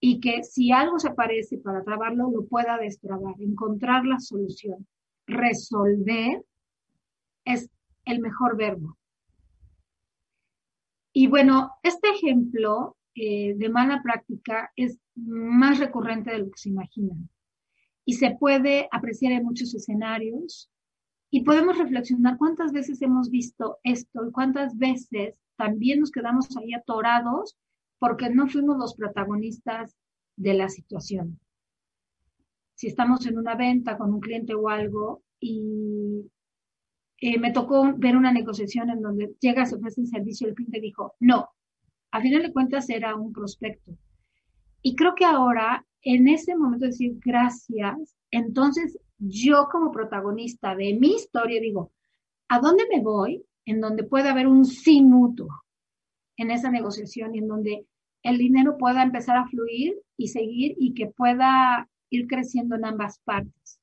y 0.00 0.20
que 0.20 0.42
si 0.42 0.72
algo 0.72 0.98
se 0.98 1.08
aparece 1.08 1.58
para 1.58 1.84
trabarlo, 1.84 2.30
lo 2.30 2.46
pueda 2.46 2.78
destrabar, 2.78 3.34
encontrar 3.38 4.06
la 4.06 4.20
solución 4.20 4.86
resolver 5.26 6.44
es 7.44 7.70
el 8.04 8.20
mejor 8.20 8.56
verbo. 8.56 8.98
Y 11.12 11.28
bueno, 11.28 11.72
este 11.82 12.10
ejemplo 12.10 12.96
eh, 13.14 13.54
de 13.56 13.68
mala 13.68 14.02
práctica 14.02 14.72
es 14.76 14.98
más 15.14 15.78
recurrente 15.78 16.30
de 16.30 16.38
lo 16.38 16.50
que 16.50 16.58
se 16.58 16.70
imaginan 16.70 17.28
y 18.04 18.14
se 18.14 18.32
puede 18.32 18.88
apreciar 18.90 19.32
en 19.32 19.44
muchos 19.44 19.74
escenarios 19.74 20.70
y 21.30 21.42
podemos 21.42 21.78
reflexionar 21.78 22.36
cuántas 22.38 22.72
veces 22.72 23.00
hemos 23.02 23.30
visto 23.30 23.78
esto 23.82 24.26
y 24.26 24.32
cuántas 24.32 24.76
veces 24.76 25.40
también 25.56 26.00
nos 26.00 26.10
quedamos 26.10 26.56
ahí 26.56 26.74
atorados 26.74 27.56
porque 27.98 28.30
no 28.30 28.48
fuimos 28.48 28.76
los 28.78 28.94
protagonistas 28.94 29.96
de 30.36 30.54
la 30.54 30.68
situación. 30.68 31.40
Si 32.74 32.88
estamos 32.88 33.24
en 33.26 33.38
una 33.38 33.54
venta 33.54 33.96
con 33.96 34.12
un 34.12 34.20
cliente 34.20 34.54
o 34.54 34.68
algo 34.68 35.22
y 35.40 36.30
eh, 37.20 37.38
me 37.38 37.52
tocó 37.52 37.94
ver 37.96 38.16
una 38.16 38.32
negociación 38.32 38.90
en 38.90 39.00
donde 39.00 39.34
llega, 39.40 39.64
se 39.64 39.76
ofrece 39.76 40.00
un 40.00 40.06
servicio 40.06 40.48
el 40.48 40.54
cliente 40.54 40.80
dijo, 40.80 41.14
no, 41.20 41.50
a 42.14 42.20
final 42.20 42.42
de 42.42 42.52
cuentas 42.52 42.88
era 42.90 43.16
un 43.16 43.32
prospecto. 43.32 43.98
Y 44.82 44.94
creo 44.94 45.16
que 45.16 45.24
ahora, 45.24 45.84
en 46.00 46.28
ese 46.28 46.56
momento 46.56 46.84
de 46.84 46.92
decir 46.92 47.18
gracias, 47.18 48.14
entonces 48.30 48.96
yo 49.18 49.66
como 49.72 49.90
protagonista 49.90 50.76
de 50.76 50.94
mi 50.94 51.14
historia 51.14 51.60
digo, 51.60 51.90
¿a 52.48 52.60
dónde 52.60 52.84
me 52.88 53.02
voy? 53.02 53.44
En 53.64 53.80
donde 53.80 54.04
pueda 54.04 54.30
haber 54.30 54.46
un 54.46 54.64
sí 54.64 55.02
mutuo 55.02 55.48
en 56.36 56.52
esa 56.52 56.70
negociación 56.70 57.34
y 57.34 57.38
en 57.38 57.48
donde 57.48 57.84
el 58.22 58.38
dinero 58.38 58.78
pueda 58.78 59.02
empezar 59.02 59.36
a 59.36 59.48
fluir 59.48 59.96
y 60.16 60.28
seguir 60.28 60.76
y 60.78 60.94
que 60.94 61.08
pueda 61.08 61.88
ir 62.10 62.28
creciendo 62.28 62.76
en 62.76 62.84
ambas 62.84 63.18
partes. 63.24 63.80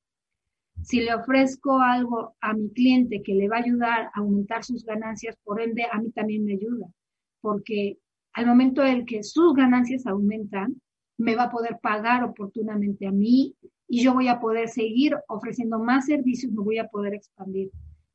Si 0.84 1.02
le 1.02 1.14
ofrezco 1.14 1.82
algo 1.82 2.38
a 2.40 2.54
mi 2.54 2.72
cliente 2.72 3.24
que 3.24 3.36
le 3.36 3.50
va 3.50 3.58
a 3.58 3.64
ayudar 3.64 4.06
a 4.06 4.20
aumentar 4.22 4.64
sus 4.64 4.86
ganancias, 4.86 5.36
por 5.44 5.62
ende 5.62 5.86
a 5.92 6.00
mí 6.00 6.12
también 6.12 6.46
me 6.46 6.54
ayuda, 6.54 6.88
porque 7.42 7.98
al 8.34 8.46
momento 8.46 8.84
en 8.84 9.06
que 9.06 9.24
sus 9.24 9.54
ganancias 9.54 10.06
aumentan, 10.06 10.82
me 11.18 11.36
va 11.36 11.44
a 11.44 11.52
poder 11.52 11.78
pagar 11.82 12.24
oportunamente 12.24 13.06
a 13.06 13.12
mí 13.12 13.56
y 13.88 14.04
yo 14.04 14.14
voy 14.14 14.28
a 14.28 14.40
poder 14.40 14.70
seguir 14.70 15.16
ofreciendo 15.28 15.80
más 15.80 16.06
servicios, 16.06 16.52
me 16.52 16.64
voy 16.64 16.78
a 16.78 16.88
poder 16.88 17.14
expandir. 17.14 17.70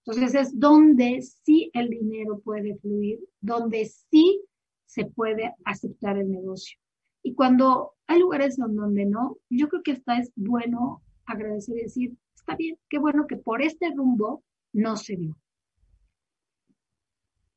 Entonces 0.05 0.35
es 0.35 0.59
donde 0.59 1.21
sí 1.23 1.71
el 1.75 1.91
dinero 1.91 2.41
puede 2.41 2.77
fluir, 2.77 3.21
donde 3.41 3.85
sí 3.85 4.41
se 4.87 5.05
puede 5.05 5.55
aceptar 5.65 6.17
el 6.17 6.31
negocio. 6.31 6.79
Y 7.23 7.35
cuando 7.35 7.93
hay 8.07 8.21
lugares 8.21 8.57
donde 8.57 9.05
no, 9.05 9.37
yo 9.51 9.69
creo 9.69 9.83
que 9.83 9.93
hasta 9.93 10.19
es 10.19 10.31
bueno 10.37 11.03
agradecer 11.27 11.77
y 11.77 11.83
decir, 11.83 12.17
está 12.35 12.57
bien, 12.57 12.79
qué 12.89 12.99
bueno 12.99 13.27
que 13.27 13.37
por 13.37 13.63
este 13.63 13.91
rumbo 13.95 14.45
no 14.73 14.97
se 14.97 15.17
dio. 15.17 15.37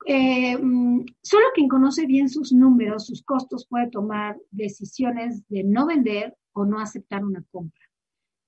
Eh, 0.05 0.57
mm, 0.57 1.05
solo 1.21 1.45
quien 1.53 1.67
conoce 1.67 2.05
bien 2.05 2.29
sus 2.29 2.51
números, 2.53 3.05
sus 3.05 3.23
costos, 3.23 3.67
puede 3.67 3.89
tomar 3.89 4.37
decisiones 4.51 5.43
de 5.49 5.63
no 5.63 5.85
vender 5.85 6.35
o 6.53 6.65
no 6.65 6.79
aceptar 6.79 7.23
una 7.23 7.43
compra. 7.51 7.85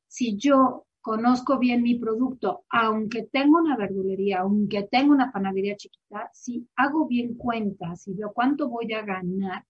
Si 0.07 0.37
yo 0.37 0.85
conozco 1.01 1.57
bien 1.57 1.81
mi 1.81 1.95
producto, 1.95 2.63
aunque 2.69 3.23
tengo 3.23 3.59
una 3.59 3.75
verdulería, 3.75 4.41
aunque 4.41 4.83
tengo 4.83 5.13
una 5.13 5.31
panadería 5.31 5.75
chiquita, 5.75 6.29
si 6.33 6.67
hago 6.75 7.07
bien 7.07 7.35
cuentas, 7.35 8.03
si 8.03 8.13
veo 8.13 8.31
cuánto 8.33 8.69
voy 8.69 8.93
a 8.93 9.01
ganar, 9.01 9.65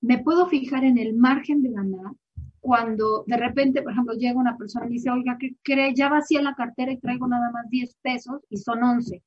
me 0.00 0.18
puedo 0.18 0.46
fijar 0.46 0.84
en 0.84 0.98
el 0.98 1.14
margen 1.14 1.62
de 1.62 1.70
ganar 1.70 2.12
cuando 2.60 3.24
de 3.26 3.36
repente, 3.36 3.82
por 3.82 3.92
ejemplo, 3.92 4.14
llega 4.14 4.40
una 4.40 4.56
persona 4.56 4.86
y 4.86 4.94
dice, 4.94 5.10
oiga, 5.10 5.36
¿qué 5.38 5.54
cree? 5.62 5.94
Ya 5.94 6.08
vacía 6.08 6.40
la 6.40 6.54
cartera 6.54 6.92
y 6.92 6.98
traigo 6.98 7.28
nada 7.28 7.50
más 7.52 7.68
10 7.68 7.94
pesos 8.02 8.40
y 8.48 8.56
son 8.56 8.82
11. 8.82 9.22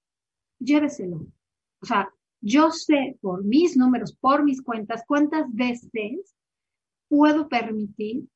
Lléveselo. 0.60 1.28
O 1.82 1.86
sea, 1.86 2.10
yo 2.42 2.72
sé 2.72 3.18
por 3.22 3.44
mis 3.44 3.78
números, 3.78 4.16
por 4.16 4.44
mis 4.44 4.62
cuentas, 4.62 5.04
cuántas 5.08 5.52
veces 5.54 6.36
puedo 7.10 7.48
permitir 7.48 8.28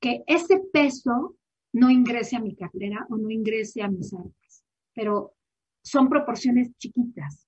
que 0.00 0.22
ese 0.26 0.60
peso 0.72 1.36
no 1.72 1.90
ingrese 1.90 2.36
a 2.36 2.40
mi 2.40 2.54
cartera 2.54 3.06
o 3.10 3.16
no 3.16 3.30
ingrese 3.30 3.82
a 3.82 3.88
mis 3.88 4.12
arcas. 4.12 4.64
Pero 4.94 5.34
son 5.82 6.08
proporciones 6.08 6.76
chiquitas. 6.78 7.46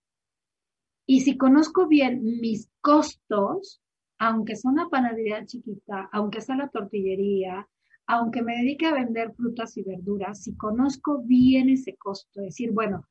Y 1.07 1.21
si 1.21 1.37
conozco 1.37 1.89
bien 1.89 2.23
mis 2.41 2.71
costos, 2.81 3.83
aunque 4.19 4.57
sea 4.57 4.71
una 4.71 4.89
panadería 4.89 5.45
chiquita, 5.45 6.09
aunque 6.13 6.41
sea 6.41 6.57
la 6.57 6.69
tortillería, 6.69 7.69
aunque 8.07 8.43
me 8.43 8.57
dedique 8.57 8.87
a 8.87 8.95
vender 8.95 9.33
frutas 9.35 9.77
y 9.77 9.83
verduras, 9.83 10.43
si 10.43 10.57
conozco 10.57 11.23
bien 11.23 11.69
ese 11.69 11.97
costo, 11.97 12.41
decir, 12.41 12.73
bueno, 12.73 13.07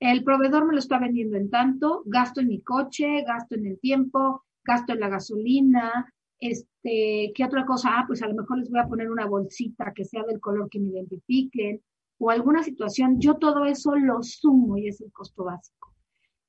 el 0.00 0.24
proveedor 0.24 0.66
me 0.66 0.74
lo 0.74 0.78
está 0.78 0.98
vendiendo 0.98 1.36
en 1.36 1.50
tanto, 1.50 2.02
gasto 2.06 2.40
en 2.40 2.48
mi 2.48 2.60
coche, 2.60 3.22
gasto 3.22 3.54
en 3.54 3.66
el 3.66 3.78
tiempo, 3.80 4.44
gasto 4.64 4.92
en 4.92 5.00
la 5.00 5.08
gasolina, 5.08 6.12
este, 6.38 7.32
¿qué 7.34 7.44
otra 7.44 7.64
cosa? 7.64 7.90
Ah, 7.92 8.04
pues 8.06 8.22
a 8.22 8.28
lo 8.28 8.34
mejor 8.34 8.58
les 8.58 8.70
voy 8.70 8.80
a 8.80 8.88
poner 8.88 9.10
una 9.10 9.26
bolsita 9.26 9.92
que 9.94 10.04
sea 10.04 10.22
del 10.24 10.40
color 10.40 10.68
que 10.68 10.78
me 10.78 10.90
identifiquen 10.90 11.82
o 12.18 12.30
alguna 12.30 12.62
situación. 12.62 13.20
Yo 13.20 13.34
todo 13.34 13.64
eso 13.64 13.96
lo 13.96 14.22
sumo 14.22 14.76
y 14.76 14.88
es 14.88 15.00
el 15.00 15.12
costo 15.12 15.44
básico. 15.44 15.94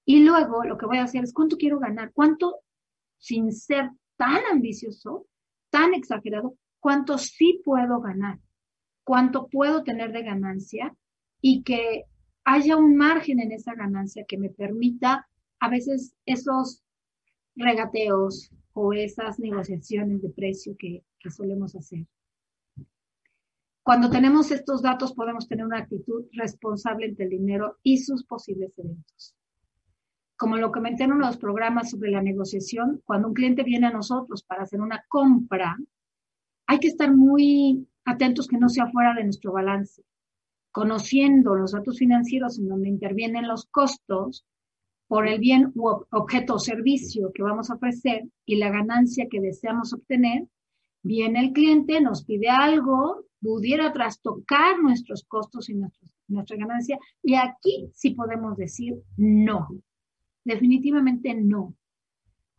Y 0.05 0.23
luego 0.23 0.63
lo 0.63 0.77
que 0.77 0.85
voy 0.85 0.97
a 0.97 1.03
hacer 1.03 1.23
es 1.23 1.33
cuánto 1.33 1.57
quiero 1.57 1.79
ganar, 1.79 2.11
cuánto, 2.13 2.59
sin 3.17 3.51
ser 3.51 3.91
tan 4.17 4.39
ambicioso, 4.51 5.27
tan 5.69 5.93
exagerado, 5.93 6.55
cuánto 6.79 7.17
sí 7.17 7.61
puedo 7.63 7.99
ganar, 7.99 8.39
cuánto 9.03 9.47
puedo 9.47 9.83
tener 9.83 10.11
de 10.11 10.23
ganancia 10.23 10.95
y 11.41 11.63
que 11.63 12.05
haya 12.49 12.77
un 12.77 12.95
margen 12.95 13.41
en 13.41 13.51
esa 13.51 13.75
ganancia 13.75 14.23
que 14.25 14.37
me 14.37 14.49
permita 14.49 15.27
a 15.59 15.69
veces 15.69 16.15
esos 16.25 16.81
regateos 17.57 18.51
o 18.71 18.93
esas 18.93 19.37
negociaciones 19.37 20.21
de 20.21 20.29
precio 20.29 20.73
que, 20.79 21.03
solemos 21.29 21.75
hacer. 21.75 22.07
Cuando 23.83 24.09
tenemos 24.09 24.49
estos 24.51 24.81
datos 24.81 25.13
podemos 25.13 25.49
tener 25.49 25.65
una 25.65 25.79
actitud 25.79 26.23
responsable 26.31 27.07
ante 27.07 27.23
el 27.23 27.31
dinero 27.31 27.79
y 27.83 27.97
sus 27.97 28.23
posibles 28.23 28.79
eventos. 28.79 29.35
Como 30.37 30.55
lo 30.55 30.71
comenté 30.71 31.03
en 31.03 31.11
uno 31.11 31.25
de 31.25 31.31
los 31.31 31.41
programas 31.41 31.89
sobre 31.89 32.11
la 32.11 32.21
negociación, 32.21 33.01
cuando 33.03 33.27
un 33.27 33.33
cliente 33.33 33.63
viene 33.63 33.87
a 33.87 33.91
nosotros 33.91 34.41
para 34.43 34.63
hacer 34.63 34.79
una 34.79 35.03
compra, 35.09 35.75
hay 36.65 36.79
que 36.79 36.87
estar 36.87 37.13
muy 37.13 37.85
atentos 38.05 38.47
que 38.47 38.57
no 38.57 38.69
sea 38.69 38.87
fuera 38.87 39.13
de 39.15 39.25
nuestro 39.25 39.51
balance 39.51 40.01
conociendo 40.77 41.55
los 41.55 41.71
datos 41.71 41.97
financieros 41.97 42.59
en 42.59 42.69
donde 42.69 42.87
intervienen 42.87 43.47
los 43.47 43.65
costos 43.65 44.45
por 45.07 45.27
el 45.27 45.39
bien 45.39 45.71
u 45.73 45.87
objeto 46.11 46.53
o 46.53 46.59
servicio 46.59 47.31
que 47.33 47.41
vamos 47.41 47.71
a 47.71 47.73
ofrecer 47.73 48.27
y 48.45 48.57
la 48.57 48.69
ganancia 48.69 49.25
que 49.27 49.41
deseamos 49.41 49.91
obtener, 49.93 50.45
viene 51.01 51.39
el 51.39 51.51
cliente, 51.51 51.99
nos 51.99 52.23
pide 52.25 52.49
algo, 52.49 53.25
pudiera 53.41 53.91
trastocar 53.91 54.79
nuestros 54.79 55.23
costos 55.23 55.67
y 55.67 55.73
nuestra 56.27 56.57
ganancia, 56.57 56.99
y 57.23 57.33
aquí 57.33 57.89
sí 57.95 58.11
podemos 58.11 58.55
decir 58.55 58.97
no, 59.15 59.69
definitivamente 60.45 61.33
no. 61.33 61.73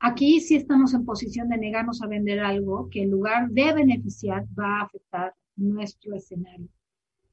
Aquí 0.00 0.40
sí 0.40 0.56
estamos 0.56 0.92
en 0.92 1.04
posición 1.04 1.50
de 1.50 1.58
negarnos 1.58 2.02
a 2.02 2.08
vender 2.08 2.40
algo 2.40 2.88
que 2.90 3.04
en 3.04 3.12
lugar 3.12 3.48
de 3.50 3.72
beneficiar 3.75 4.44
va 4.58 4.80
a 4.80 4.84
afectar 4.87 5.34
nuestro 5.54 6.16
escenario. 6.16 6.68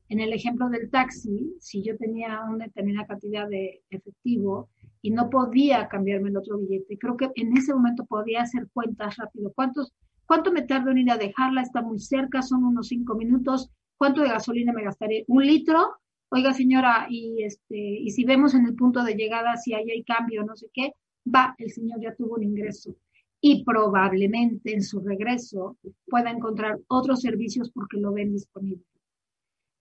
En 0.07 0.19
el 0.19 0.33
ejemplo 0.33 0.69
del 0.69 0.89
taxi, 0.91 1.55
si 1.59 1.81
yo 1.81 1.97
tenía 1.97 2.43
una 2.43 2.65
determinada 2.65 3.07
cantidad 3.07 3.47
de 3.49 3.83
efectivo 3.89 4.69
y 5.01 5.09
no 5.09 5.29
podía 5.29 5.87
cambiarme 5.87 6.29
el 6.29 6.37
otro 6.37 6.59
billete, 6.59 6.97
creo 6.99 7.17
que 7.17 7.31
en 7.35 7.57
ese 7.57 7.73
momento 7.73 8.05
podía 8.05 8.43
hacer 8.43 8.67
cuentas 8.71 9.17
rápido. 9.17 9.51
¿Cuántos, 9.55 9.93
¿Cuánto 10.27 10.51
me 10.51 10.61
tardo 10.61 10.91
en 10.91 10.99
ir 10.99 11.11
a 11.11 11.17
dejarla? 11.17 11.61
Está 11.61 11.81
muy 11.81 11.99
cerca, 11.99 12.43
son 12.43 12.63
unos 12.63 12.87
cinco 12.87 13.15
minutos. 13.15 13.71
¿Cuánto 13.97 14.21
de 14.21 14.29
gasolina 14.29 14.73
me 14.73 14.83
gastaré? 14.83 15.25
¿Un 15.27 15.45
litro? 15.45 15.95
Oiga, 16.29 16.53
señora, 16.53 17.07
y, 17.09 17.43
este, 17.43 17.77
y 17.77 18.11
si 18.11 18.25
vemos 18.25 18.53
en 18.53 18.65
el 18.65 18.75
punto 18.75 19.03
de 19.03 19.15
llegada 19.15 19.57
si 19.57 19.73
hay 19.73 20.03
cambio, 20.03 20.43
no 20.43 20.55
sé 20.55 20.67
qué, 20.73 20.93
va, 21.33 21.55
el 21.57 21.71
señor 21.71 21.99
ya 22.01 22.13
tuvo 22.15 22.35
un 22.35 22.43
ingreso 22.43 22.95
y 23.41 23.63
probablemente 23.63 24.73
en 24.73 24.81
su 24.81 24.99
regreso 25.01 25.77
pueda 26.07 26.31
encontrar 26.31 26.79
otros 26.87 27.21
servicios 27.21 27.69
porque 27.71 27.97
lo 27.97 28.11
ven 28.11 28.33
disponible 28.33 28.83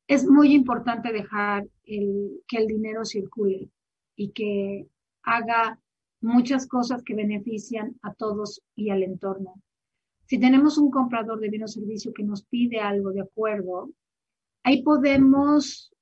es 0.06 0.26
muy 0.26 0.52
importante 0.52 1.12
dejar 1.12 1.66
que 1.84 2.56
el 2.56 2.66
dinero 2.66 3.04
circule 3.04 3.70
y 4.16 4.30
que 4.30 4.86
haga 5.22 5.78
muchas 6.20 6.66
cosas 6.66 7.02
que 7.02 7.14
benefician 7.14 7.98
a 8.02 8.12
todos 8.14 8.62
y 8.74 8.90
al 8.90 9.02
entorno. 9.02 9.54
Si 10.26 10.38
tenemos 10.38 10.78
un 10.78 10.90
comprador 10.90 11.40
de 11.40 11.50
bien 11.50 11.64
o 11.64 11.68
servicio 11.68 12.12
que 12.14 12.22
nos 12.22 12.44
pide 12.44 12.80
algo 12.80 13.12
de 13.12 13.22
acuerdo, 13.22 13.90
ahí 14.62 14.82
podemos, 14.82 15.92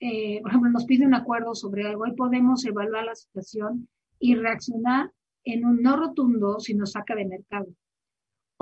eh, 0.00 0.40
por 0.42 0.50
ejemplo, 0.50 0.70
nos 0.70 0.84
pide 0.84 1.06
un 1.06 1.14
acuerdo 1.14 1.54
sobre 1.54 1.86
algo, 1.86 2.04
ahí 2.04 2.12
podemos 2.12 2.64
evaluar 2.64 3.04
la 3.04 3.14
situación 3.14 3.88
y 4.18 4.34
reaccionar 4.34 5.10
en 5.44 5.64
un 5.64 5.82
no 5.82 5.96
rotundo 5.96 6.60
si 6.60 6.74
nos 6.74 6.92
saca 6.92 7.14
de 7.14 7.26
mercado 7.26 7.68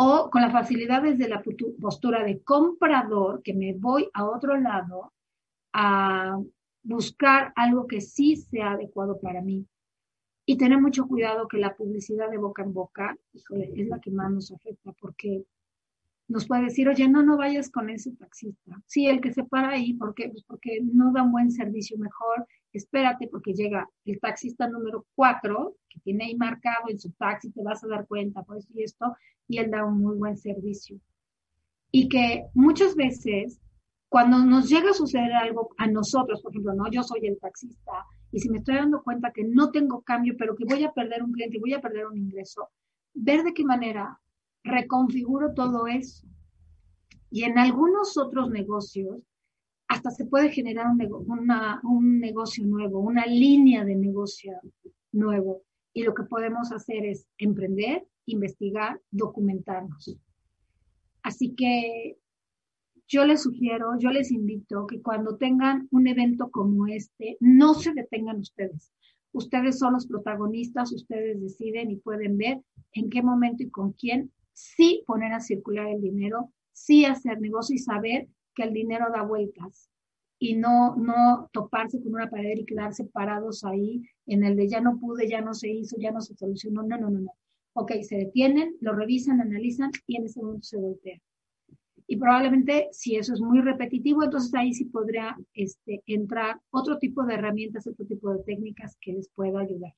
o 0.04 0.30
con 0.30 0.42
las 0.42 0.52
facilidades 0.52 1.16
de 1.16 1.28
la 1.28 1.42
postura 1.80 2.24
de 2.24 2.42
comprador, 2.42 3.40
que 3.42 3.54
me 3.54 3.72
voy 3.72 4.08
a 4.14 4.24
otro 4.24 4.56
lado 4.56 5.12
a 5.72 6.40
buscar 6.82 7.52
algo 7.54 7.86
que 7.86 8.00
sí 8.00 8.34
sea 8.34 8.72
adecuado 8.72 9.20
para 9.20 9.40
mí. 9.42 9.64
Y 10.44 10.56
tener 10.56 10.80
mucho 10.80 11.06
cuidado 11.06 11.46
que 11.46 11.58
la 11.58 11.76
publicidad 11.76 12.28
de 12.30 12.38
boca 12.38 12.64
en 12.64 12.72
boca, 12.72 13.16
es 13.32 13.88
la 13.88 14.00
que 14.00 14.10
más 14.10 14.32
nos 14.32 14.50
afecta, 14.50 14.92
porque 15.00 15.44
nos 16.26 16.48
puede 16.48 16.64
decir, 16.64 16.88
oye, 16.88 17.06
no, 17.08 17.22
no 17.22 17.36
vayas 17.36 17.70
con 17.70 17.88
ese 17.88 18.10
taxista. 18.16 18.82
Sí, 18.86 19.06
el 19.06 19.20
que 19.20 19.32
se 19.32 19.44
para 19.44 19.70
ahí, 19.70 19.92
¿por 19.94 20.14
qué? 20.14 20.30
Pues 20.30 20.42
porque 20.42 20.80
no 20.82 21.12
da 21.12 21.22
un 21.22 21.30
buen 21.30 21.52
servicio 21.52 21.96
mejor, 21.96 22.44
espérate 22.78 23.28
porque 23.28 23.52
llega 23.54 23.88
el 24.04 24.18
taxista 24.20 24.68
número 24.68 25.06
cuatro, 25.14 25.76
que 25.88 26.00
tiene 26.00 26.24
ahí 26.24 26.36
marcado 26.36 26.88
en 26.88 26.98
su 26.98 27.10
taxi, 27.12 27.50
te 27.50 27.62
vas 27.62 27.84
a 27.84 27.88
dar 27.88 28.06
cuenta, 28.06 28.42
por 28.42 28.56
eso 28.58 28.68
y 28.74 28.82
esto, 28.82 29.14
y 29.48 29.58
él 29.58 29.70
da 29.70 29.84
un 29.84 30.00
muy 30.00 30.16
buen 30.16 30.36
servicio. 30.36 30.98
y 31.94 32.08
que 32.08 32.46
muchas 32.54 32.94
veces 32.96 33.60
cuando 34.08 34.38
nos 34.38 34.68
llega 34.68 34.90
a 34.90 34.94
suceder 34.94 35.32
algo 35.32 35.70
a 35.78 35.86
nosotros, 35.86 36.42
por 36.42 36.52
ejemplo, 36.52 36.74
no, 36.74 36.90
yo 36.90 37.02
soy 37.02 37.26
el 37.26 37.38
taxista 37.38 37.92
y 38.30 38.40
si 38.40 38.50
me 38.50 38.58
estoy 38.58 38.76
dando 38.76 39.02
cuenta 39.02 39.32
que 39.32 39.44
no 39.44 39.70
tengo 39.70 40.02
cambio, 40.02 40.34
pero 40.38 40.54
que 40.56 40.64
voy 40.64 40.84
a 40.84 40.92
perder 40.92 41.22
un 41.22 41.32
cliente 41.32 41.58
voy 41.58 41.74
a 41.74 41.80
perder 41.80 42.06
un 42.06 42.16
ingreso, 42.16 42.68
ver 43.14 43.42
de 43.42 43.54
qué 43.54 43.64
manera 43.64 44.20
reconfiguro 44.64 45.54
todo 45.54 45.86
eso. 45.86 46.26
Y 47.30 47.44
en 47.44 47.58
algunos 47.58 48.18
otros 48.18 48.50
negocios, 48.50 49.31
hasta 49.92 50.10
se 50.10 50.24
puede 50.24 50.48
generar 50.48 50.86
un, 50.86 52.18
negocio 52.18 52.64
nuevo, 52.64 53.00
una 53.00 53.26
línea 53.26 53.84
de 53.84 53.94
negocio 53.94 54.58
nuevo. 55.12 55.64
Y 55.92 56.02
lo 56.02 56.14
que 56.14 56.22
podemos 56.22 56.72
hacer 56.72 57.04
es 57.04 57.28
emprender, 57.36 58.02
investigar, 58.24 58.98
documentarnos. 59.10 60.16
Así 61.22 61.54
que 61.54 62.16
yo 63.06 63.26
les 63.26 63.42
sugiero, 63.42 63.98
yo 63.98 64.08
les 64.10 64.32
invito 64.32 64.86
que 64.86 65.02
cuando 65.02 65.36
tengan 65.36 65.88
un 65.90 66.06
evento 66.06 66.50
como 66.50 66.86
este, 66.86 67.36
no 67.40 67.74
se 67.74 67.92
detengan 67.92 68.38
ustedes. 68.38 68.94
Ustedes 69.32 69.78
son 69.78 69.92
los 69.92 70.06
protagonistas, 70.06 70.90
ustedes 70.92 71.38
deciden 71.38 71.90
y 71.90 71.96
pueden 71.96 72.38
ver 72.38 72.62
en 72.94 73.10
qué 73.10 73.22
momento 73.22 73.62
y 73.62 73.68
con 73.68 73.92
quién 73.92 74.32
sí 74.54 75.04
poner 75.06 75.34
a 75.34 75.40
circular 75.40 75.88
el 75.88 76.00
dinero, 76.00 76.50
sí 76.72 77.04
hacer 77.04 77.42
negocio 77.42 77.74
y 77.74 77.78
saber 77.78 78.28
que 78.54 78.64
el 78.64 78.72
dinero 78.72 79.06
da 79.12 79.22
vueltas 79.22 79.90
y 80.38 80.56
no, 80.56 80.96
no 80.96 81.48
toparse 81.52 82.02
con 82.02 82.14
una 82.14 82.28
pared 82.28 82.58
y 82.58 82.64
quedarse 82.64 83.04
parados 83.04 83.64
ahí 83.64 84.02
en 84.26 84.44
el 84.44 84.56
de 84.56 84.68
ya 84.68 84.80
no 84.80 84.98
pude, 84.98 85.28
ya 85.28 85.40
no 85.40 85.54
se 85.54 85.68
hizo, 85.68 85.96
ya 86.00 86.10
no 86.10 86.20
se 86.20 86.34
solucionó. 86.34 86.82
No, 86.82 86.98
no, 86.98 87.10
no, 87.10 87.20
no. 87.20 87.32
Ok, 87.74 87.92
se 88.02 88.16
detienen, 88.16 88.76
lo 88.80 88.92
revisan, 88.92 89.40
analizan 89.40 89.90
y 90.06 90.16
en 90.16 90.24
ese 90.24 90.42
momento 90.42 90.64
se 90.64 90.78
voltean. 90.78 91.20
Y 92.06 92.16
probablemente 92.16 92.88
si 92.90 93.16
eso 93.16 93.32
es 93.34 93.40
muy 93.40 93.60
repetitivo, 93.60 94.24
entonces 94.24 94.52
ahí 94.54 94.74
sí 94.74 94.86
podría 94.86 95.36
este, 95.54 96.02
entrar 96.06 96.60
otro 96.70 96.98
tipo 96.98 97.24
de 97.24 97.34
herramientas, 97.34 97.86
otro 97.86 98.04
tipo 98.04 98.32
de 98.34 98.42
técnicas 98.42 98.96
que 99.00 99.12
les 99.12 99.28
pueda 99.28 99.60
ayudar. 99.60 99.94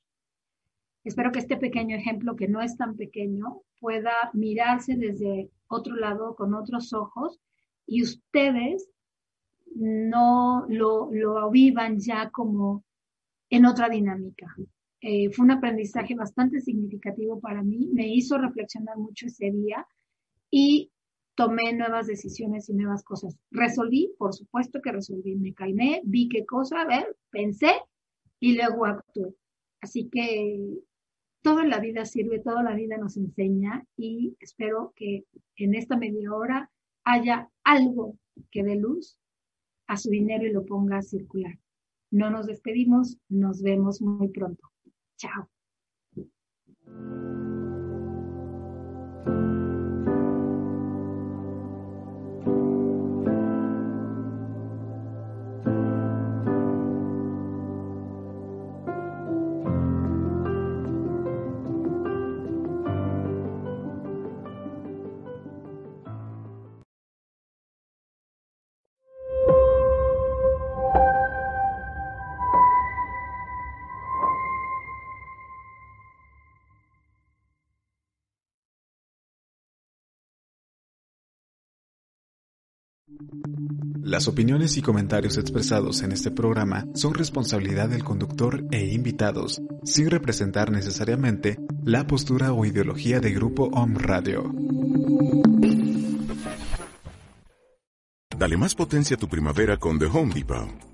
Espero 1.04 1.32
que 1.32 1.38
este 1.38 1.56
pequeño 1.56 1.96
ejemplo, 1.96 2.36
que 2.36 2.48
no 2.48 2.60
es 2.60 2.76
tan 2.76 2.96
pequeño, 2.96 3.62
pueda 3.80 4.12
mirarse 4.32 4.96
desde 4.96 5.50
otro 5.68 5.96
lado, 5.96 6.34
con 6.36 6.54
otros 6.54 6.92
ojos, 6.92 7.40
y 7.86 8.02
ustedes 8.02 8.88
no 9.74 10.66
lo, 10.68 11.10
lo 11.12 11.50
vivan 11.50 11.98
ya 11.98 12.30
como 12.30 12.84
en 13.50 13.66
otra 13.66 13.88
dinámica. 13.88 14.54
Eh, 15.00 15.30
fue 15.30 15.44
un 15.44 15.50
aprendizaje 15.50 16.14
bastante 16.14 16.60
significativo 16.60 17.38
para 17.38 17.62
mí, 17.62 17.90
me 17.92 18.08
hizo 18.08 18.38
reflexionar 18.38 18.96
mucho 18.96 19.26
ese 19.26 19.50
día 19.50 19.86
y 20.50 20.90
tomé 21.34 21.72
nuevas 21.74 22.06
decisiones 22.06 22.68
y 22.68 22.74
nuevas 22.74 23.04
cosas. 23.04 23.36
Resolví, 23.50 24.14
por 24.16 24.32
supuesto 24.32 24.80
que 24.80 24.92
resolví, 24.92 25.36
me 25.36 25.52
calmé, 25.52 26.00
vi 26.04 26.28
qué 26.28 26.46
cosa, 26.46 26.80
a 26.80 26.86
ver, 26.86 27.16
pensé 27.30 27.72
y 28.40 28.54
luego 28.56 28.86
actué. 28.86 29.34
Así 29.80 30.08
que 30.10 30.78
toda 31.42 31.64
la 31.66 31.80
vida 31.80 32.06
sirve, 32.06 32.38
toda 32.38 32.62
la 32.62 32.74
vida 32.74 32.96
nos 32.96 33.18
enseña 33.18 33.84
y 33.98 34.36
espero 34.40 34.94
que 34.96 35.24
en 35.56 35.74
esta 35.74 35.96
media 35.98 36.32
hora 36.32 36.70
haya 37.04 37.50
algo 37.64 38.18
que 38.50 38.62
dé 38.62 38.76
luz 38.76 39.18
a 39.86 39.96
su 39.96 40.10
dinero 40.10 40.46
y 40.46 40.52
lo 40.52 40.64
ponga 40.64 40.98
a 40.98 41.02
circular. 41.02 41.58
No 42.10 42.30
nos 42.30 42.46
despedimos, 42.46 43.18
nos 43.28 43.62
vemos 43.62 44.00
muy 44.00 44.28
pronto. 44.28 44.70
Chao. 45.16 45.48
Las 84.02 84.28
opiniones 84.28 84.76
y 84.76 84.82
comentarios 84.82 85.38
expresados 85.38 86.02
en 86.02 86.12
este 86.12 86.30
programa 86.30 86.86
son 86.94 87.14
responsabilidad 87.14 87.88
del 87.88 88.04
conductor 88.04 88.64
e 88.70 88.92
invitados, 88.92 89.62
sin 89.84 90.10
representar 90.10 90.70
necesariamente 90.70 91.58
la 91.84 92.06
postura 92.06 92.52
o 92.52 92.64
ideología 92.64 93.20
de 93.20 93.32
Grupo 93.32 93.70
Om 93.72 93.94
Radio. 93.96 94.52
Dale 98.36 98.56
más 98.56 98.74
potencia 98.74 99.16
a 99.16 99.18
tu 99.18 99.28
primavera 99.28 99.78
con 99.78 99.98
The 99.98 100.06
Home 100.06 100.34
Depot. 100.34 100.93